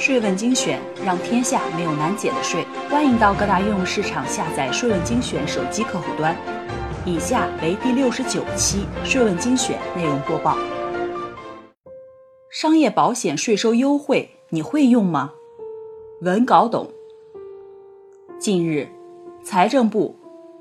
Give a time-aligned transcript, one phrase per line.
[0.00, 2.64] 税问精选，让天下没有难解的税。
[2.88, 6.34] 欢迎到各大应用市场下载“税问精选”手机客户端。
[7.04, 10.56] 以下为第六十九期《税问精选》内容播报。
[12.50, 15.32] 商业保险税收优惠，你会用吗？
[16.22, 16.90] 文搞懂。
[18.38, 18.88] 近日，
[19.44, 20.16] 财政部、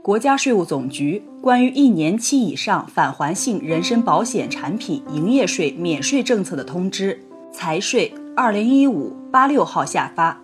[0.00, 7.20] 国家税务总局关于一年期以上返还性人身保险产品营业税免税政策的通知
[7.52, 8.14] （财税）。
[8.36, 10.40] 二零一五八六号下发，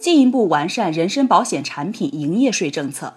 [0.00, 3.14] 进一步完善人身保险产品营业税政策。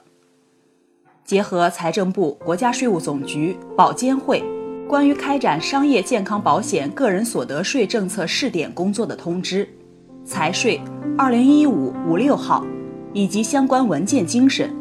[1.26, 4.44] 结合财政部、国家税务总局、保监会
[4.88, 9.68] 关于开展商业健康保险个人所得税政策试点工作的通知
[10.24, 10.80] （财税
[11.18, 12.64] 二零一五五六号）
[13.12, 14.72] 以及相关文件精神，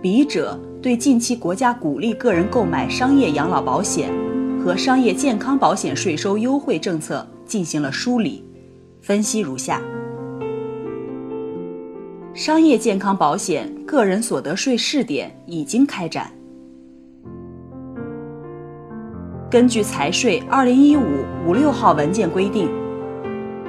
[0.00, 4.08] 笔者对近期国家鼓励个人购买商业养老保险
[4.64, 7.26] 和商业健康保险税收优惠政策。
[7.54, 8.44] 进行了梳理，
[9.00, 9.80] 分析如下：
[12.34, 16.32] 商业健康保险个人所得税试点已经开展。
[19.48, 22.68] 根据财税二零一五五六号文件规定，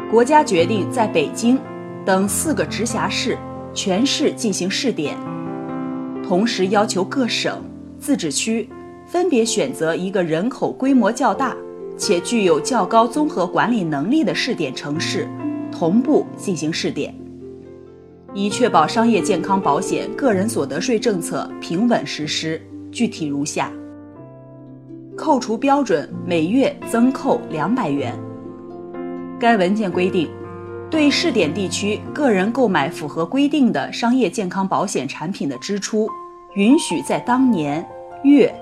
[0.09, 1.55] 国家决定在北京
[2.03, 3.37] 等四个直辖市
[3.71, 5.15] 全市进行试点，
[6.27, 7.61] 同时要求各省、
[7.99, 8.67] 自治区
[9.05, 11.55] 分别选择一个人口规模较大。
[11.97, 15.27] 且具有较高综合管理能力的试点城市，
[15.71, 17.13] 同步进行试点，
[18.33, 22.61] 以确保商业健康保险个人所得税政策平稳实施。
[22.91, 23.71] 具体如下：
[25.17, 28.17] 扣除标准每月增扣两百元。
[29.37, 30.29] 该文件规定，
[30.89, 36.09] 对试点地区个人购买符合规定的商业健康保险产品的支出，
[36.55, 37.85] 允许在当年
[38.23, 38.53] 月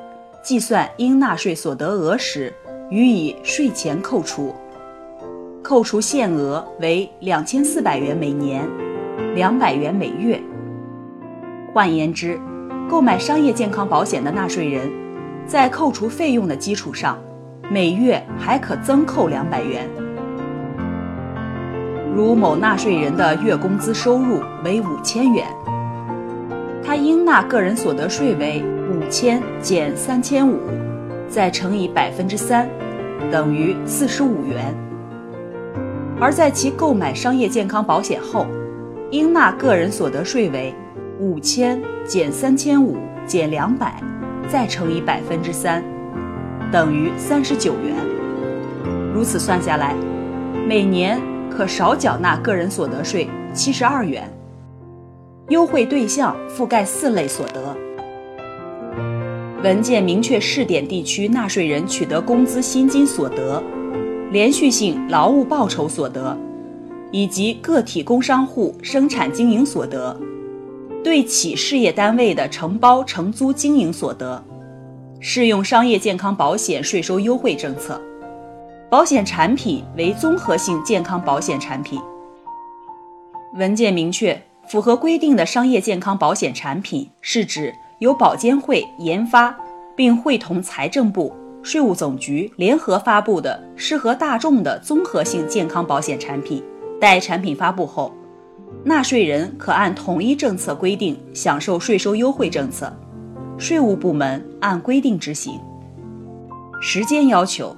[0.43, 2.51] 计算应纳税所得额时。
[2.93, 4.53] 予以税前扣除，
[5.63, 8.69] 扣除限额为两千四百元每年，
[9.33, 10.39] 两百元每月。
[11.73, 12.39] 换言之，
[12.87, 14.87] 购买商业健康保险的纳税人，
[15.47, 17.17] 在扣除费用的基础上，
[17.67, 19.89] 每月还可增扣两百元。
[22.15, 25.47] 如某纳税人的月工资收入为五千元，
[26.85, 30.59] 他应纳个人所得税为五千减三千五，
[31.27, 32.69] 再乘以百分之三。
[33.31, 34.73] 等于四十五元，
[36.19, 38.45] 而在其购买商业健康保险后，
[39.09, 40.73] 应纳个人所得税为
[41.19, 44.01] 五千减三千五减两百，
[44.47, 45.83] 再乘以百分之三，
[46.71, 47.95] 等于三十九元。
[49.13, 49.95] 如此算下来，
[50.67, 51.19] 每年
[51.49, 54.31] 可少缴纳个人所得税七十二元。
[55.49, 57.75] 优惠对象覆盖四类所得。
[59.63, 63.63] 文件明确，试点地区纳税人取得工资薪金所得、
[64.29, 66.37] 连续性劳务报酬所得，
[67.13, 70.19] 以及个体工商户生产经营所得，
[71.01, 74.43] 对企事业单位的承包承租经营所得，
[75.21, 78.01] 适用商业健康保险税收优惠政策。
[78.89, 82.01] 保险产品为综合性健康保险产品。
[83.55, 87.73] 文件明确，符合规定的商业健康保险产品是指。
[88.03, 89.57] 由保监会研发，
[89.95, 96.61] 并会同财政部、税务总局联合发布的适合大众的综合性健康保险产品，
[96.99, 98.11] 待产品发布后，
[98.83, 102.93] 纳税人可按统一政策规定享受税收优惠政策，
[103.57, 105.57] 税务部门按规定执行。
[106.81, 107.73] 时间要求，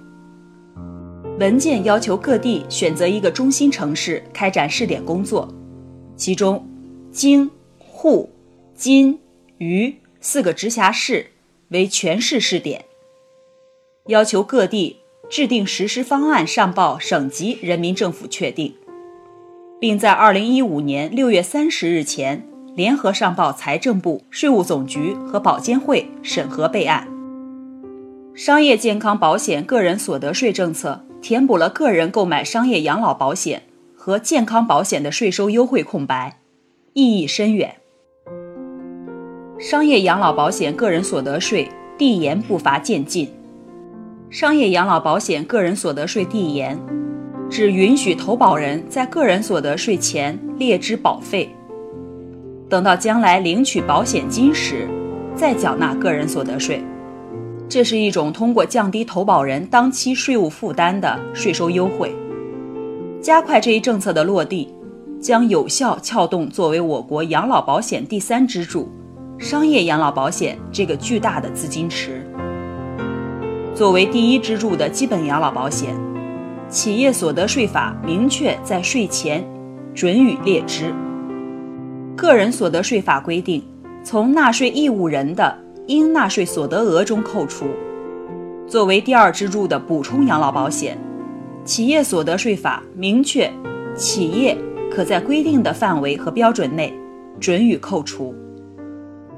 [1.39, 5.47] 文件要求各地选择一个中心城市开展试点工作，
[6.15, 6.67] 其中，
[7.11, 7.47] 京、
[7.77, 8.27] 沪、
[8.73, 9.19] 津、
[9.59, 9.95] 渝。
[10.27, 11.27] 四个直辖市
[11.69, 12.85] 为全市试点，
[14.07, 14.97] 要求各地
[15.29, 18.73] 制定实施方案上报省级人民政府确定，
[19.79, 22.43] 并在二零一五年六月三十日前
[22.75, 27.07] 联合上报财政部、税务总局和保监会审核备案。
[28.33, 33.61] 商业健康保险个人所得税政策填补了个人购买商业养老保险
[33.95, 36.39] 和健康保险的税收优惠空白，
[36.93, 37.75] 意义深远。
[39.67, 41.67] 商业养老保险个人所得税
[41.97, 43.27] 递延步伐渐进。
[44.29, 46.79] 商业养老保险个人所得税递延，
[47.49, 51.49] 只允许投保人在个人所得税前列支保费，
[52.69, 54.87] 等到将来领取保险金时，
[55.33, 56.83] 再缴纳个人所得税。
[57.67, 62.15] 这是一种通过降低投保人当期税务负担的税收优惠。
[63.19, 64.71] 加快这一政策的落地，
[65.19, 68.87] 将有效撬动作为我国养老保险第三支柱。
[69.37, 72.25] 商业养老保险这个巨大的资金池，
[73.75, 75.93] 作为第一支柱的基本养老保险，
[76.69, 79.45] 企业所得税法明确在税前
[79.93, 80.93] 准予列支。
[82.15, 83.61] 个人所得税法规定，
[84.03, 85.53] 从纳税义务人的
[85.87, 87.65] 应纳税所得额中扣除。
[88.65, 90.97] 作为第二支柱的补充养老保险，
[91.65, 93.51] 企业所得税法明确，
[93.95, 94.57] 企业
[94.89, 96.97] 可在规定的范围和标准内
[97.37, 98.33] 准予扣除。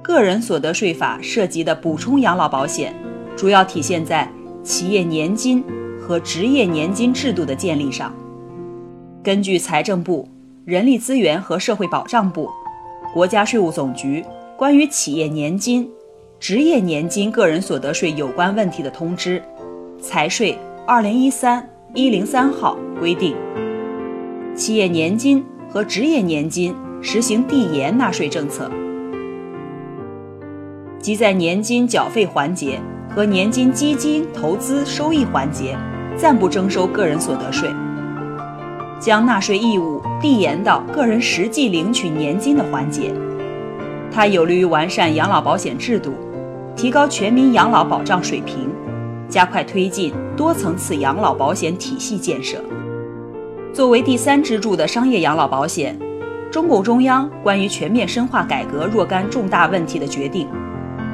[0.08, 2.96] 个人所得税法涉及的补充养老保险，
[3.36, 4.26] 主要体现在
[4.64, 5.62] 企业年金
[6.00, 8.16] 和职业年金制度的建立上。
[9.22, 10.26] 根据财政部、
[10.64, 12.50] 人力资源和社会保障部、
[13.14, 14.24] 国家税务总局
[14.56, 15.86] 关于企业年金、
[16.40, 19.44] 职业年金个人所得税有关问题的通知
[20.02, 23.36] （财税二零一三一零三号）规定，
[24.56, 28.72] 企业年金和职业年金实行递延纳税政策。
[31.08, 32.82] 即在年金缴费环节
[33.16, 35.74] 和年金基金投资收益环节，
[36.18, 37.70] 暂不征收个人所得税，
[39.00, 43.14] 将纳税义务递延到个人实际领取年金的环节。
[44.12, 46.12] 它有利于完善养老保险制度，
[46.76, 48.70] 提高全民养老保障水平，
[49.30, 52.58] 加快推进多层次养老保险体系建设。
[53.74, 55.98] 作为第三支柱的商业养老保险，
[56.52, 60.46] 中共中央关于全面深化改革若干重大问题的决定。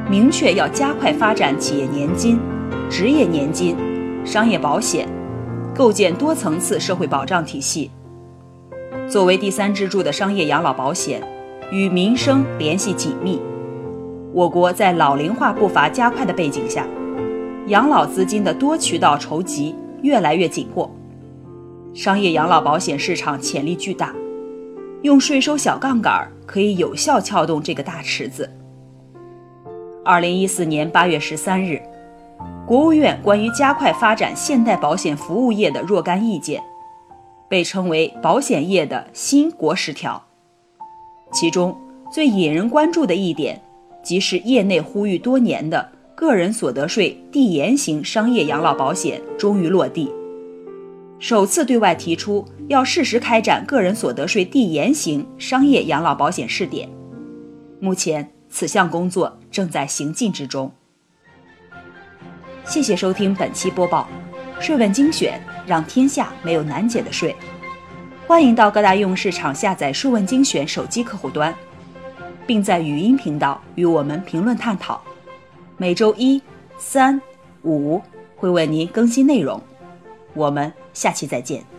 [0.09, 2.37] 明确要加快发展企业年金、
[2.89, 3.75] 职业年金、
[4.25, 5.07] 商业保险，
[5.73, 7.89] 构建多层次社会保障体系。
[9.09, 11.23] 作为第三支柱的商业养老保险，
[11.71, 13.41] 与民生联系紧密。
[14.33, 16.85] 我国在老龄化步伐加快的背景下，
[17.67, 20.93] 养老资金的多渠道筹集越来越紧迫，
[21.93, 24.13] 商业养老保险市场潜力巨大，
[25.03, 28.49] 用税收小杠杆可以有效撬动这个大池子。
[30.05, 31.81] 二零一四年八月十三日，
[32.67, 36.61] 国务院关于加快发展现代保险服务业的若干意见，
[37.47, 40.21] 被称为保险业的新国十条。
[41.31, 41.73] 其中
[42.11, 43.61] 最引人关注的一点，
[44.03, 50.11] 即是业内呼吁多年的个人所得税递延型商业养老保险终于落地，
[51.17, 56.89] 首次对外提出要适时开展个人所得税递延型商业养老保险试点。
[57.79, 58.29] 目前。
[58.53, 60.71] 此项工作正在行进之中。
[62.63, 64.07] 谢谢收听本期播报，
[64.59, 67.35] 税问精选，让天下没有难解的税。
[68.27, 71.51] 欢迎到各大应用市场下载税问精选手机客户端，
[72.45, 75.01] 并在语音频道与我们评论探讨。
[75.75, 76.39] 每周一、
[76.77, 77.19] 三、
[77.63, 77.99] 五
[78.35, 79.59] 会为您更新内容。
[80.35, 81.72] 我们下期再见。